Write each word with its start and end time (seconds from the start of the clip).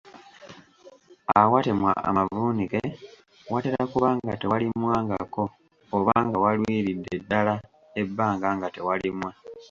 Awatemwa 1.39 1.91
amavuunike 2.09 2.81
watera 3.51 3.81
kuba 3.91 4.09
nga 4.17 4.33
tewalimwangako 4.41 5.43
oba 5.97 6.13
nga 6.25 6.37
walwiridde 6.43 7.13
ddala 7.21 7.53
ebbanga 8.01 8.47
nga 8.57 8.67
tewalimwa. 8.75 9.29